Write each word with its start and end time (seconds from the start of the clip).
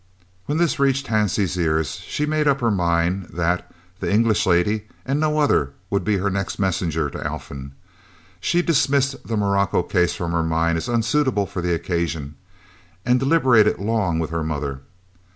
When 0.47 0.57
this 0.57 0.79
reached 0.79 1.05
Hansie's 1.05 1.55
ears 1.59 1.97
she 2.07 2.25
made 2.25 2.47
up 2.47 2.59
her 2.59 2.71
mind 2.71 3.25
that 3.33 3.71
"the 3.99 4.11
English 4.11 4.47
lady," 4.47 4.85
and 5.05 5.19
no 5.19 5.37
other, 5.37 5.73
would 5.91 6.03
be 6.03 6.17
her 6.17 6.31
next 6.31 6.57
messenger 6.57 7.07
to 7.11 7.19
Alphen. 7.23 7.73
She 8.39 8.63
dismissed 8.63 9.27
the 9.27 9.37
morocco 9.37 9.83
case 9.83 10.15
from 10.15 10.31
her 10.31 10.41
mind 10.41 10.79
as 10.79 10.89
unsuitable 10.89 11.45
for 11.45 11.61
the 11.61 11.75
occasion, 11.75 12.33
and 13.05 13.19
deliberated 13.19 13.77
long 13.77 14.17
with 14.17 14.31
her 14.31 14.43
mother. 14.43 14.81